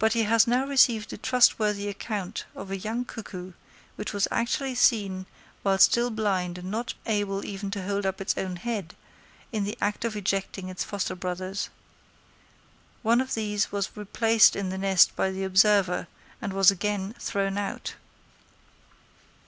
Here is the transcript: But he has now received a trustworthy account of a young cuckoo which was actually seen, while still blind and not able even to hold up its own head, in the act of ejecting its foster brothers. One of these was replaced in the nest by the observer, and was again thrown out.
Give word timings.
But 0.00 0.14
he 0.14 0.24
has 0.24 0.48
now 0.48 0.66
received 0.66 1.12
a 1.12 1.16
trustworthy 1.16 1.86
account 1.86 2.46
of 2.56 2.72
a 2.72 2.76
young 2.76 3.04
cuckoo 3.04 3.52
which 3.94 4.12
was 4.12 4.26
actually 4.32 4.74
seen, 4.74 5.24
while 5.62 5.78
still 5.78 6.10
blind 6.10 6.58
and 6.58 6.68
not 6.68 6.94
able 7.06 7.44
even 7.46 7.70
to 7.70 7.84
hold 7.84 8.04
up 8.04 8.20
its 8.20 8.36
own 8.36 8.56
head, 8.56 8.96
in 9.52 9.62
the 9.62 9.78
act 9.80 10.04
of 10.04 10.16
ejecting 10.16 10.68
its 10.68 10.82
foster 10.82 11.14
brothers. 11.14 11.70
One 13.02 13.20
of 13.20 13.34
these 13.34 13.70
was 13.70 13.96
replaced 13.96 14.56
in 14.56 14.70
the 14.70 14.78
nest 14.78 15.14
by 15.14 15.30
the 15.30 15.44
observer, 15.44 16.08
and 16.42 16.52
was 16.52 16.72
again 16.72 17.14
thrown 17.20 17.56
out. 17.56 17.94